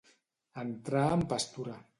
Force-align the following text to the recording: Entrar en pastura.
Entrar 0.63 1.05
en 1.19 1.27
pastura. 1.35 1.81